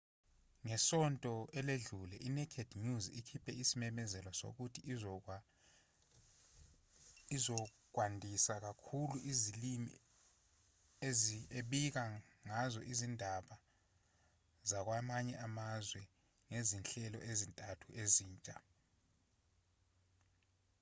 ngesonto 0.65 1.33
eledlule 1.59 2.15
i-naked 2.27 2.69
news 2.85 3.05
ikhiphe 3.19 3.51
isimemezelo 3.63 4.31
sokuthi 4.41 4.81
izokwandisa 7.35 8.53
kakhulu 8.65 9.15
izilimi 9.31 9.93
ebika 11.59 12.03
ngazo 12.45 12.81
izindaba 12.91 13.55
zakwamanye 14.69 15.35
amazwe 15.45 16.01
ngezinhlelo 16.49 17.19
ezintathu 17.31 17.85
ezintsha 18.01 18.55